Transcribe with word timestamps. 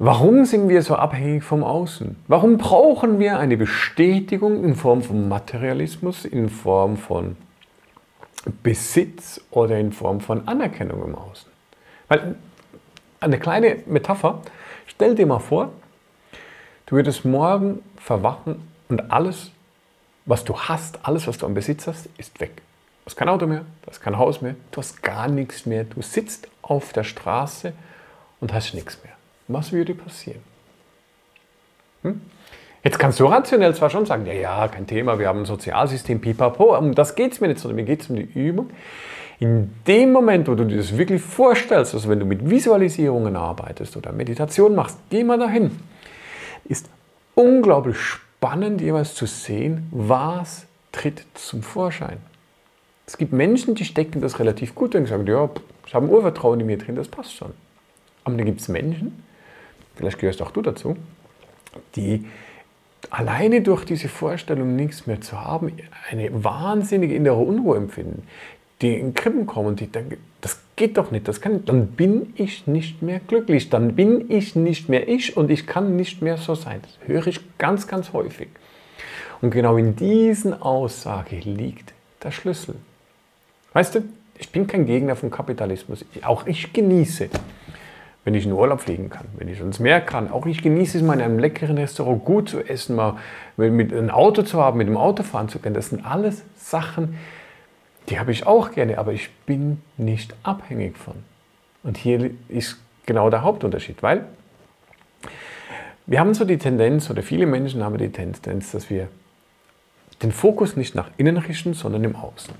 Warum 0.00 0.44
sind 0.44 0.68
wir 0.68 0.82
so 0.82 0.96
abhängig 0.96 1.44
vom 1.44 1.62
Außen? 1.62 2.16
Warum 2.26 2.58
brauchen 2.58 3.20
wir 3.20 3.38
eine 3.38 3.56
Bestätigung 3.56 4.64
in 4.64 4.74
Form 4.74 5.02
von 5.02 5.28
Materialismus, 5.28 6.24
in 6.24 6.48
Form 6.48 6.96
von 6.96 7.36
Besitz 8.64 9.40
oder 9.52 9.78
in 9.78 9.92
Form 9.92 10.20
von 10.20 10.48
Anerkennung 10.48 11.04
im 11.04 11.14
Außen? 11.14 11.48
Weil 12.08 12.34
eine 13.20 13.38
kleine 13.38 13.84
Metapher, 13.86 14.42
stell 14.88 15.14
dir 15.14 15.26
mal 15.26 15.38
vor, 15.38 15.70
du 16.86 16.96
würdest 16.96 17.24
morgen 17.24 17.80
verwachen 17.96 18.68
und 18.88 19.12
alles, 19.12 19.52
was 20.26 20.42
du 20.42 20.58
hast, 20.58 21.06
alles, 21.06 21.28
was 21.28 21.38
du 21.38 21.46
am 21.46 21.54
Besitz 21.54 21.86
hast, 21.86 22.08
ist 22.18 22.40
weg. 22.40 22.56
Du 22.56 23.06
hast 23.06 23.16
kein 23.16 23.28
Auto 23.28 23.46
mehr, 23.46 23.60
du 23.82 23.90
hast 23.90 24.00
kein 24.00 24.18
Haus 24.18 24.42
mehr, 24.42 24.56
du 24.72 24.78
hast 24.78 25.04
gar 25.04 25.28
nichts 25.28 25.66
mehr. 25.66 25.84
Du 25.84 26.02
sitzt 26.02 26.48
auf 26.62 26.92
der 26.92 27.04
Straße 27.04 27.72
und 28.40 28.52
hast 28.52 28.74
nichts 28.74 28.98
mehr 29.04 29.14
was 29.48 29.72
würde 29.72 29.94
passieren? 29.94 30.42
Hm? 32.02 32.20
Jetzt 32.82 32.98
kannst 32.98 33.18
du 33.18 33.24
rationell 33.24 33.74
zwar 33.74 33.88
schon 33.88 34.04
sagen, 34.04 34.26
ja, 34.26 34.34
ja, 34.34 34.68
kein 34.68 34.86
Thema, 34.86 35.18
wir 35.18 35.28
haben 35.28 35.40
ein 35.40 35.46
Sozialsystem, 35.46 36.20
pipapo, 36.20 36.76
um 36.76 36.94
das 36.94 37.14
geht 37.14 37.32
es 37.32 37.40
mir 37.40 37.48
nicht, 37.48 37.60
sondern 37.60 37.76
mir 37.76 37.84
geht 37.84 38.02
es 38.02 38.10
um 38.10 38.16
die 38.16 38.22
Übung. 38.22 38.70
In 39.40 39.74
dem 39.86 40.12
Moment, 40.12 40.48
wo 40.48 40.54
du 40.54 40.64
dir 40.64 40.76
das 40.76 40.96
wirklich 40.96 41.22
vorstellst, 41.22 41.94
also 41.94 42.08
wenn 42.10 42.20
du 42.20 42.26
mit 42.26 42.48
Visualisierungen 42.48 43.36
arbeitest 43.36 43.96
oder 43.96 44.12
Meditation 44.12 44.74
machst, 44.74 44.98
geh 45.08 45.24
mal 45.24 45.38
dahin. 45.38 45.70
Ist 46.66 46.88
unglaublich 47.34 47.96
spannend, 47.98 48.80
jeweils 48.82 49.14
zu 49.14 49.26
sehen, 49.26 49.88
was 49.90 50.66
tritt 50.92 51.24
zum 51.34 51.62
Vorschein. 51.62 52.18
Es 53.06 53.18
gibt 53.18 53.32
Menschen, 53.32 53.74
die 53.74 53.84
stecken 53.84 54.20
das 54.20 54.38
relativ 54.38 54.74
gut 54.74 54.94
und 54.94 55.06
sagen, 55.06 55.26
ja, 55.26 55.48
ich 55.86 55.94
habe 55.94 56.06
ein 56.06 56.10
Urvertrauen 56.10 56.60
in 56.60 56.66
mir 56.66 56.78
drin, 56.78 56.96
das 56.96 57.08
passt 57.08 57.34
schon. 57.34 57.52
Aber 58.24 58.36
dann 58.36 58.46
gibt 58.46 58.60
es 58.60 58.68
Menschen, 58.68 59.24
vielleicht 59.96 60.18
gehörst 60.18 60.42
auch 60.42 60.50
du 60.50 60.62
dazu, 60.62 60.96
die 61.96 62.24
alleine 63.10 63.60
durch 63.62 63.84
diese 63.84 64.08
Vorstellung, 64.08 64.76
nichts 64.76 65.06
mehr 65.06 65.20
zu 65.20 65.40
haben, 65.40 65.72
eine 66.10 66.44
wahnsinnige 66.44 67.14
innere 67.14 67.36
Unruhe 67.40 67.76
empfinden, 67.76 68.26
die 68.80 68.94
in 68.94 69.14
Krippen 69.14 69.46
kommen 69.46 69.68
und 69.68 69.80
die 69.80 69.86
denken, 69.86 70.16
das 70.40 70.60
geht 70.76 70.98
doch 70.98 71.10
nicht, 71.10 71.28
das 71.28 71.40
kann, 71.40 71.64
dann 71.64 71.88
bin 71.88 72.32
ich 72.36 72.66
nicht 72.66 73.02
mehr 73.02 73.20
glücklich, 73.20 73.70
dann 73.70 73.94
bin 73.94 74.30
ich 74.30 74.56
nicht 74.56 74.88
mehr 74.88 75.08
ich 75.08 75.36
und 75.36 75.50
ich 75.50 75.66
kann 75.66 75.96
nicht 75.96 76.22
mehr 76.22 76.36
so 76.36 76.54
sein. 76.54 76.80
Das 76.82 77.08
höre 77.08 77.26
ich 77.26 77.40
ganz, 77.58 77.86
ganz 77.86 78.12
häufig. 78.12 78.48
Und 79.40 79.50
genau 79.50 79.76
in 79.76 79.96
diesen 79.96 80.60
Aussage 80.60 81.36
liegt 81.36 81.92
der 82.22 82.30
Schlüssel. 82.30 82.76
Weißt 83.72 83.94
du, 83.94 84.02
ich 84.38 84.50
bin 84.50 84.66
kein 84.66 84.86
Gegner 84.86 85.16
von 85.16 85.30
Kapitalismus. 85.30 86.04
Auch 86.22 86.46
ich 86.46 86.72
genieße 86.72 87.28
wenn 88.24 88.34
ich 88.34 88.46
in 88.46 88.52
Urlaub 88.52 88.80
fliegen 88.80 89.10
kann, 89.10 89.26
wenn 89.36 89.48
ich 89.48 89.60
ins 89.60 89.78
Meer 89.78 90.00
kann. 90.00 90.30
Auch 90.30 90.46
ich 90.46 90.62
genieße 90.62 90.98
es 90.98 91.04
mal 91.04 91.14
in 91.14 91.20
einem 91.20 91.38
leckeren 91.38 91.76
Restaurant 91.76 92.24
gut 92.24 92.48
zu 92.48 92.60
essen, 92.60 92.96
mal 92.96 93.16
mit 93.56 93.92
einem 93.92 94.10
Auto 94.10 94.42
zu 94.42 94.62
haben, 94.62 94.78
mit 94.78 94.88
dem 94.88 94.96
Auto 94.96 95.22
fahren 95.22 95.48
zu 95.48 95.58
können. 95.58 95.74
Das 95.74 95.90
sind 95.90 96.04
alles 96.06 96.42
Sachen, 96.56 97.18
die 98.08 98.18
habe 98.18 98.32
ich 98.32 98.46
auch 98.46 98.72
gerne, 98.72 98.98
aber 98.98 99.12
ich 99.12 99.30
bin 99.46 99.82
nicht 99.96 100.34
abhängig 100.42 100.96
von. 100.96 101.14
Und 101.82 101.96
hier 101.96 102.30
ist 102.48 102.78
genau 103.06 103.30
der 103.30 103.42
Hauptunterschied, 103.42 104.02
weil 104.02 104.24
wir 106.06 106.20
haben 106.20 106.34
so 106.34 106.44
die 106.44 106.58
Tendenz, 106.58 107.10
oder 107.10 107.22
viele 107.22 107.46
Menschen 107.46 107.82
haben 107.82 107.96
die 107.96 108.10
Tendenz, 108.10 108.72
dass 108.72 108.90
wir 108.90 109.08
den 110.22 110.32
Fokus 110.32 110.76
nicht 110.76 110.94
nach 110.94 111.10
innen 111.16 111.36
richten, 111.38 111.74
sondern 111.74 112.04
im 112.04 112.16
Außen. 112.16 112.54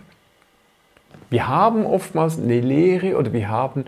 Wir 1.31 1.47
haben 1.49 1.85
oftmals 1.85 2.39
eine 2.39 2.61
Lehre 2.61 3.17
oder 3.17 3.33
wir 3.33 3.49
haben 3.49 3.85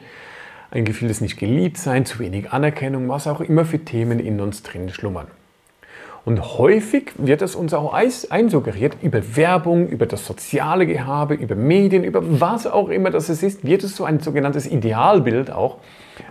ein 0.71 0.85
Gefühl 0.85 1.09
des 1.09 1.21
Nicht-Geliebt-Sein, 1.21 2.07
zu 2.07 2.19
wenig 2.19 2.53
Anerkennung, 2.53 3.09
was 3.09 3.27
auch 3.27 3.41
immer 3.41 3.65
für 3.65 3.79
Themen 3.79 4.19
in 4.19 4.41
uns 4.41 4.63
drin 4.63 4.89
schlummern. 4.89 5.27
Und 6.27 6.59
häufig 6.59 7.13
wird 7.19 7.41
es 7.41 7.55
uns 7.55 7.73
auch 7.73 7.93
einsuggeriert 7.93 8.97
über 9.01 9.37
Werbung, 9.37 9.87
über 9.87 10.07
das 10.07 10.27
soziale 10.27 10.85
Gehabe, 10.85 11.35
über 11.35 11.55
Medien, 11.55 12.03
über 12.03 12.41
was 12.41 12.67
auch 12.67 12.89
immer 12.89 13.11
das 13.11 13.29
ist, 13.29 13.65
wird 13.65 13.85
es 13.85 13.95
so 13.95 14.05
ein 14.05 14.19
sogenanntes 14.19 14.67
Idealbild 14.67 15.53
auch 15.53 15.77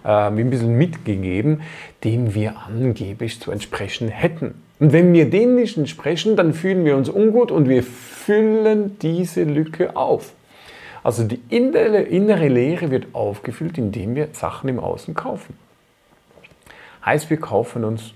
äh, 0.04 0.10
ein 0.10 0.50
bisschen 0.50 0.78
mitgegeben, 0.78 1.62
dem 2.04 2.36
wir 2.36 2.56
angeblich 2.68 3.40
zu 3.40 3.52
entsprechen 3.52 4.10
hätten. 4.10 4.56
Und 4.82 4.92
wenn 4.92 5.14
wir 5.14 5.30
dem 5.30 5.56
nicht 5.56 5.78
entsprechen, 5.78 6.36
dann 6.36 6.54
fühlen 6.54 6.84
wir 6.84 6.98
uns 6.98 7.08
ungut 7.08 7.50
und 7.50 7.70
wir 7.70 7.82
füllen 7.82 9.00
diese 9.00 9.44
Lücke 9.44 9.96
auf. 9.96 10.34
Also 11.06 11.24
die 11.24 11.40
innere, 11.50 12.00
innere 12.00 12.48
Leere 12.48 12.90
wird 12.90 13.14
aufgefüllt, 13.14 13.78
indem 13.78 14.16
wir 14.16 14.30
Sachen 14.32 14.68
im 14.70 14.80
Außen 14.80 15.14
kaufen. 15.14 15.56
Heißt, 17.06 17.30
wir 17.30 17.38
kaufen 17.38 17.84
uns 17.84 18.16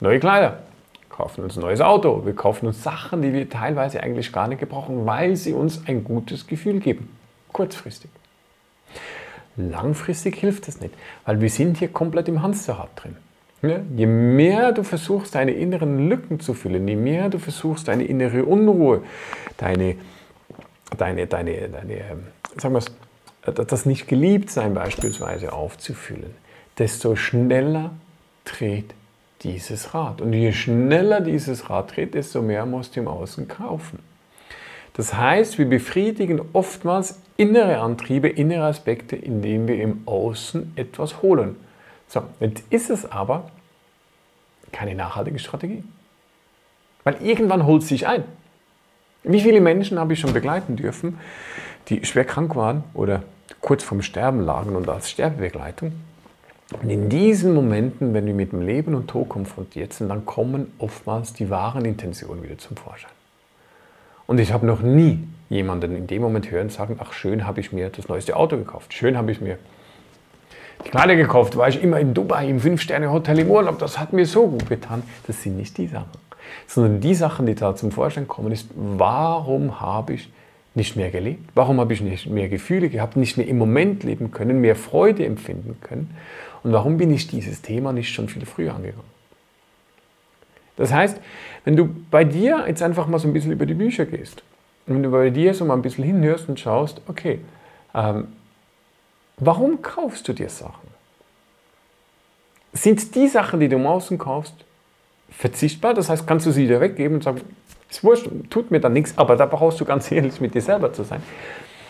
neue 0.00 0.18
Kleider, 0.18 0.62
kaufen 1.10 1.44
uns 1.44 1.58
ein 1.58 1.60
neues 1.60 1.82
Auto, 1.82 2.24
wir 2.24 2.34
kaufen 2.34 2.68
uns 2.68 2.82
Sachen, 2.82 3.20
die 3.20 3.34
wir 3.34 3.50
teilweise 3.50 4.02
eigentlich 4.02 4.32
gar 4.32 4.48
nicht 4.48 4.60
gebrauchen, 4.60 5.04
weil 5.04 5.36
sie 5.36 5.52
uns 5.52 5.86
ein 5.86 6.04
gutes 6.04 6.46
Gefühl 6.46 6.80
geben. 6.80 7.14
Kurzfristig. 7.52 8.10
Langfristig 9.54 10.36
hilft 10.36 10.68
das 10.68 10.80
nicht, 10.80 10.94
weil 11.26 11.42
wir 11.42 11.50
sind 11.50 11.76
hier 11.76 11.88
komplett 11.88 12.28
im 12.28 12.40
Hamsterrad 12.40 12.88
drin. 12.96 13.16
Je 13.94 14.06
mehr 14.06 14.72
du 14.72 14.84
versuchst, 14.84 15.34
deine 15.34 15.50
inneren 15.50 16.08
Lücken 16.08 16.40
zu 16.40 16.54
füllen, 16.54 16.88
je 16.88 16.96
mehr 16.96 17.28
du 17.28 17.38
versuchst, 17.38 17.88
deine 17.88 18.04
innere 18.04 18.46
Unruhe, 18.46 19.02
deine 19.58 19.96
deine, 20.96 21.26
deine, 21.26 21.68
deine 21.68 21.94
ähm, 21.94 22.26
sagen 22.56 22.74
wir 22.74 22.78
es, 22.78 22.86
äh, 23.46 23.64
das 23.64 23.86
nicht 23.86 24.08
geliebt 24.08 24.50
sein 24.50 24.74
beispielsweise 24.74 25.52
aufzufüllen, 25.52 26.34
desto 26.78 27.16
schneller 27.16 27.90
dreht 28.44 28.94
dieses 29.42 29.94
Rad. 29.94 30.20
Und 30.20 30.32
je 30.32 30.52
schneller 30.52 31.20
dieses 31.20 31.68
Rad 31.68 31.96
dreht, 31.96 32.14
desto 32.14 32.42
mehr 32.42 32.66
musst 32.66 32.96
du 32.96 33.00
im 33.00 33.08
Außen 33.08 33.48
kaufen. 33.48 33.98
Das 34.94 35.14
heißt, 35.14 35.58
wir 35.58 35.68
befriedigen 35.68 36.40
oftmals 36.52 37.18
innere 37.36 37.78
Antriebe, 37.78 38.28
innere 38.28 38.66
Aspekte, 38.66 39.16
indem 39.16 39.66
wir 39.66 39.80
im 39.82 40.02
Außen 40.06 40.74
etwas 40.76 41.22
holen. 41.22 41.56
So, 42.08 42.22
jetzt 42.40 42.62
ist 42.70 42.90
es 42.90 43.10
aber 43.10 43.50
keine 44.70 44.94
nachhaltige 44.94 45.38
Strategie. 45.38 45.82
Weil 47.04 47.16
irgendwann 47.22 47.64
holt 47.66 47.82
es 47.82 47.88
sich 47.88 48.06
ein. 48.06 48.24
Wie 49.24 49.40
viele 49.40 49.60
Menschen 49.60 49.98
habe 50.00 50.14
ich 50.14 50.20
schon 50.20 50.32
begleiten 50.32 50.74
dürfen, 50.74 51.18
die 51.88 52.04
schwer 52.04 52.24
krank 52.24 52.56
waren 52.56 52.82
oder 52.92 53.22
kurz 53.60 53.84
vorm 53.84 54.02
Sterben 54.02 54.40
lagen 54.40 54.74
und 54.74 54.88
als 54.88 55.10
Sterbebegleitung? 55.10 55.92
Und 56.82 56.90
in 56.90 57.08
diesen 57.08 57.54
Momenten, 57.54 58.14
wenn 58.14 58.26
wir 58.26 58.34
mit 58.34 58.52
dem 58.52 58.62
Leben 58.62 58.94
und 58.94 59.08
Tod 59.08 59.28
konfrontiert 59.28 59.92
sind, 59.92 60.08
dann 60.08 60.26
kommen 60.26 60.72
oftmals 60.78 61.34
die 61.34 61.50
wahren 61.50 61.84
Intentionen 61.84 62.42
wieder 62.42 62.58
zum 62.58 62.76
Vorschein. 62.76 63.10
Und 64.26 64.40
ich 64.40 64.52
habe 64.52 64.66
noch 64.66 64.80
nie 64.80 65.22
jemanden 65.50 65.94
in 65.94 66.06
dem 66.06 66.22
Moment 66.22 66.50
hören 66.50 66.70
sagen, 66.70 66.96
ach 66.98 67.12
schön 67.12 67.46
habe 67.46 67.60
ich 67.60 67.72
mir 67.72 67.90
das 67.90 68.08
neueste 68.08 68.34
Auto 68.34 68.56
gekauft, 68.56 68.94
schön 68.94 69.16
habe 69.16 69.30
ich 69.30 69.40
mir 69.40 69.58
die 70.84 70.88
Kleider 70.88 71.14
gekauft, 71.14 71.56
war 71.56 71.68
ich 71.68 71.82
immer 71.82 72.00
in 72.00 72.14
Dubai 72.14 72.48
im 72.48 72.58
Fünf-Sterne-Hotel 72.58 73.40
im 73.40 73.50
Urlaub, 73.50 73.78
das 73.78 73.98
hat 73.98 74.12
mir 74.12 74.26
so 74.26 74.48
gut 74.48 74.68
getan. 74.68 75.02
Das 75.26 75.42
sind 75.42 75.58
nicht 75.58 75.76
die 75.78 75.86
Sachen 75.86 76.21
sondern 76.66 77.00
die 77.00 77.14
Sachen, 77.14 77.46
die 77.46 77.54
da 77.54 77.74
zum 77.74 77.92
Vorschein 77.92 78.28
kommen, 78.28 78.52
ist, 78.52 78.68
warum 78.74 79.80
habe 79.80 80.14
ich 80.14 80.30
nicht 80.74 80.96
mehr 80.96 81.10
gelebt? 81.10 81.50
Warum 81.54 81.80
habe 81.80 81.92
ich 81.92 82.00
nicht 82.00 82.26
mehr 82.26 82.48
Gefühle 82.48 82.88
gehabt, 82.88 83.16
nicht 83.16 83.36
mehr 83.36 83.46
im 83.46 83.58
Moment 83.58 84.04
leben 84.04 84.30
können, 84.30 84.60
mehr 84.60 84.76
Freude 84.76 85.24
empfinden 85.26 85.76
können? 85.80 86.14
Und 86.62 86.72
warum 86.72 86.96
bin 86.96 87.12
ich 87.12 87.26
dieses 87.26 87.62
Thema 87.62 87.92
nicht 87.92 88.12
schon 88.12 88.28
viel 88.28 88.46
früher 88.46 88.74
angegangen? 88.74 89.12
Das 90.76 90.92
heißt, 90.92 91.20
wenn 91.64 91.76
du 91.76 91.88
bei 92.10 92.24
dir 92.24 92.64
jetzt 92.66 92.82
einfach 92.82 93.06
mal 93.06 93.18
so 93.18 93.28
ein 93.28 93.32
bisschen 93.32 93.52
über 93.52 93.66
die 93.66 93.74
Bücher 93.74 94.06
gehst 94.06 94.42
und 94.86 94.94
wenn 94.94 95.02
du 95.02 95.10
bei 95.10 95.30
dir 95.30 95.54
so 95.54 95.64
mal 95.64 95.74
ein 95.74 95.82
bisschen 95.82 96.04
hinhörst 96.04 96.48
und 96.48 96.58
schaust, 96.58 97.02
okay, 97.06 97.40
ähm, 97.94 98.28
warum 99.36 99.82
kaufst 99.82 100.26
du 100.28 100.32
dir 100.32 100.48
Sachen? 100.48 100.88
Sind 102.72 103.14
die 103.14 103.28
Sachen, 103.28 103.60
die 103.60 103.68
du 103.68 103.76
im 103.76 103.86
Außen 103.86 104.16
kaufst, 104.16 104.64
verzichtbar. 105.36 105.94
Das 105.94 106.08
heißt, 106.08 106.26
kannst 106.26 106.46
du 106.46 106.50
sie 106.50 106.64
wieder 106.64 106.80
weggeben 106.80 107.16
und 107.16 107.24
sagen, 107.24 107.40
ist 107.90 108.04
wurscht, 108.04 108.28
tut 108.50 108.70
mir 108.70 108.80
dann 108.80 108.92
nichts, 108.92 109.16
aber 109.16 109.36
da 109.36 109.46
brauchst 109.46 109.80
du 109.80 109.84
ganz 109.84 110.10
ehrlich 110.12 110.40
mit 110.40 110.54
dir 110.54 110.62
selber 110.62 110.92
zu 110.92 111.04
sein. 111.04 111.22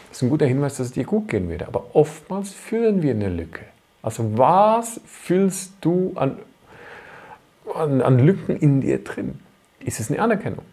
Das 0.08 0.18
ist 0.18 0.22
ein 0.22 0.30
guter 0.30 0.46
Hinweis, 0.46 0.76
dass 0.76 0.88
es 0.88 0.92
dir 0.92 1.04
gut 1.04 1.28
gehen 1.28 1.48
würde. 1.48 1.66
Aber 1.66 1.94
oftmals 1.94 2.52
füllen 2.52 3.02
wir 3.02 3.12
eine 3.12 3.28
Lücke. 3.28 3.64
Also 4.02 4.36
was 4.36 5.00
füllst 5.06 5.74
du 5.80 6.12
an, 6.16 6.38
an, 7.74 8.02
an 8.02 8.18
Lücken 8.18 8.56
in 8.56 8.80
dir 8.80 9.02
drin? 9.02 9.38
Ist 9.80 10.00
es 10.00 10.10
eine 10.10 10.20
Anerkennung? 10.20 10.64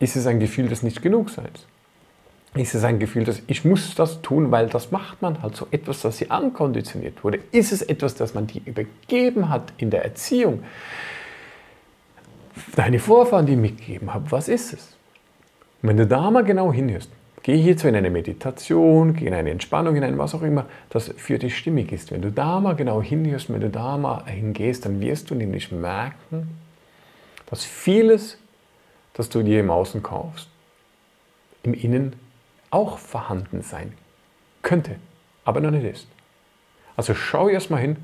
Ist 0.00 0.16
es 0.16 0.26
ein 0.26 0.40
Gefühl 0.40 0.68
des 0.68 0.82
Nicht-Genugseins? 0.82 1.66
Ist 2.54 2.74
es 2.74 2.84
ein 2.84 2.98
Gefühl, 2.98 3.24
dass 3.24 3.40
ich 3.46 3.64
muss 3.64 3.94
das 3.94 4.20
tun, 4.20 4.50
weil 4.50 4.66
das 4.66 4.90
macht 4.90 5.22
man 5.22 5.42
halt 5.42 5.56
so 5.56 5.66
etwas, 5.70 6.02
das 6.02 6.18
sie 6.18 6.30
ankonditioniert 6.30 7.22
wurde? 7.24 7.38
Ist 7.50 7.72
es 7.72 7.82
etwas, 7.82 8.14
das 8.14 8.34
man 8.34 8.46
dir 8.46 8.60
übergeben 8.64 9.48
hat 9.48 9.72
in 9.78 9.90
der 9.90 10.04
Erziehung? 10.04 10.62
Deine 12.76 12.98
Vorfahren 12.98 13.46
die 13.46 13.56
mitgegeben 13.56 14.12
haben, 14.12 14.30
was 14.30 14.48
ist 14.48 14.72
es? 14.72 14.96
Und 15.82 15.90
wenn 15.90 15.96
du 15.96 16.06
da 16.06 16.30
mal 16.30 16.44
genau 16.44 16.72
hinhörst, 16.72 17.10
Geh 17.42 17.56
hierzu 17.60 17.88
in 17.88 17.96
eine 17.96 18.10
Meditation, 18.10 19.14
geh 19.14 19.26
in 19.26 19.34
eine 19.34 19.50
Entspannung, 19.50 19.96
in 19.96 20.04
ein 20.04 20.16
was 20.16 20.34
auch 20.34 20.42
immer, 20.42 20.66
das 20.90 21.12
für 21.16 21.38
dich 21.38 21.58
stimmig 21.58 21.90
ist. 21.90 22.12
Wenn 22.12 22.22
du 22.22 22.30
da 22.30 22.60
mal 22.60 22.76
genau 22.76 23.02
hinhörst, 23.02 23.52
wenn 23.52 23.60
du 23.60 23.68
da 23.68 23.98
mal 23.98 24.24
hingehst, 24.26 24.84
dann 24.84 25.00
wirst 25.00 25.30
du 25.30 25.34
nämlich 25.34 25.72
merken, 25.72 26.56
dass 27.46 27.64
vieles, 27.64 28.38
das 29.14 29.28
du 29.28 29.42
dir 29.42 29.58
im 29.58 29.70
Außen 29.70 30.04
kaufst, 30.04 30.48
im 31.64 31.74
Innen 31.74 32.14
auch 32.70 32.98
vorhanden 32.98 33.62
sein 33.62 33.92
könnte, 34.62 34.96
aber 35.44 35.60
noch 35.60 35.72
nicht 35.72 35.84
ist. 35.84 36.06
Also 36.96 37.12
schau 37.12 37.48
erst 37.48 37.70
mal 37.70 37.78
hin, 37.78 37.96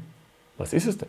was 0.57 0.73
ist 0.73 0.87
es 0.87 0.99
denn? 0.99 1.09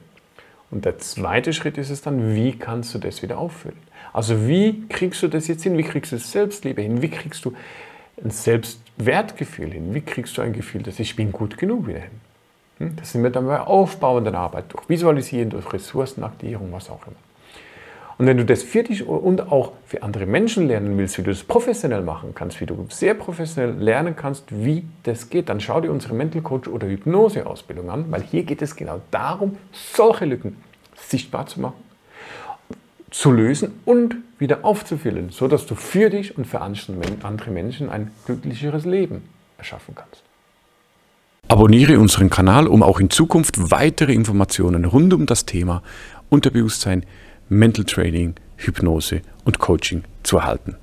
Und 0.72 0.86
der 0.86 1.00
zweite 1.00 1.54
Schritt 1.54 1.78
ist 1.78 1.90
es 1.90 2.02
dann, 2.02 2.36
wie 2.36 2.58
kannst 2.58 2.94
du 2.94 3.00
das 3.00 3.22
wieder 3.22 3.38
auffüllen? 3.38 3.78
Also 4.14 4.48
wie 4.48 4.88
kriegst 4.88 5.24
du 5.24 5.28
das 5.28 5.48
jetzt 5.48 5.64
hin? 5.64 5.78
Wie 5.78 5.84
kriegst 5.84 6.12
du 6.12 6.18
Selbstliebe 6.18 6.82
hin? 6.82 7.02
Wie 7.02 7.10
kriegst 7.10 7.46
du 7.46 7.54
ein 8.24 8.32
Selbstwertgefühl 8.32 9.72
hin? 9.72 9.94
Wie 9.94 10.02
kriegst 10.02 10.38
du 10.38 10.42
ein 10.42 10.54
Gefühl, 10.54 10.84
dass 10.84 11.00
ich 11.00 11.16
bin 11.16 11.32
gut 11.32 11.58
genug 11.58 11.88
wieder 11.88 12.00
hin? 12.00 12.22
Hm? 12.80 12.96
Das 12.98 13.12
sind 13.12 13.24
wir 13.24 13.30
dann 13.30 13.48
bei 13.48 13.60
aufbauenden 13.60 14.36
Arbeit, 14.36 14.66
durch 14.70 14.88
Visualisieren, 14.90 15.50
durch 15.50 15.72
Ressourcenaktivierung, 15.72 16.72
was 16.72 16.90
auch 16.90 17.06
immer. 17.08 17.16
Und 18.20 18.28
wenn 18.28 18.36
du 18.36 18.44
das 18.44 18.64
für 18.64 18.84
dich 18.84 19.08
und 19.08 19.50
auch 19.50 19.72
für 19.86 20.04
andere 20.04 20.26
Menschen 20.26 20.68
lernen 20.68 20.98
willst, 20.98 21.18
wie 21.18 21.24
du 21.24 21.32
das 21.32 21.42
professionell 21.42 22.02
machen 22.02 22.36
kannst, 22.36 22.60
wie 22.60 22.66
du 22.66 22.86
sehr 22.90 23.14
professionell 23.14 23.82
lernen 23.82 24.14
kannst, 24.14 24.44
wie 24.52 24.84
das 25.04 25.30
geht, 25.30 25.48
dann 25.48 25.62
schau 25.62 25.80
dir 25.80 25.90
unsere 25.90 26.14
Mental 26.14 26.42
Coach 26.42 26.68
oder 26.68 26.86
Hypnose-Ausbildung 26.86 27.90
an, 27.90 28.12
weil 28.12 28.22
hier 28.22 28.44
geht 28.44 28.62
es 28.62 28.76
genau 28.76 29.00
darum, 29.10 29.56
solche 29.72 30.26
Lücken 30.26 30.58
sichtbar 30.98 31.46
zu 31.46 31.62
machen, 31.62 31.78
zu 33.10 33.32
lösen 33.32 33.80
und 33.86 34.18
wieder 34.38 34.66
aufzufüllen, 34.66 35.30
sodass 35.30 35.66
du 35.66 35.76
für 35.76 36.10
dich 36.10 36.38
und 36.38 36.46
für 36.46 36.60
andere 36.60 37.52
Menschen 37.52 37.90
ein 37.90 38.12
glücklicheres 38.26 38.84
Leben 38.84 39.30
erschaffen 39.58 39.96
kannst. 39.96 40.24
Abonniere 41.48 41.98
unseren 41.98 42.30
Kanal, 42.30 42.68
um 42.68 42.84
auch 42.84 43.00
in 43.00 43.10
Zukunft 43.10 43.72
weitere 43.72 44.12
Informationen 44.12 44.84
rund 44.84 45.14
um 45.14 45.26
das 45.26 45.46
Thema 45.46 45.84
Unterbewusstsein, 46.30 47.06
Mental 47.50 47.84
Training, 47.84 48.36
Hypnose 48.58 49.22
und 49.44 49.58
Coaching 49.58 50.04
zu 50.22 50.38
erhalten. 50.38 50.76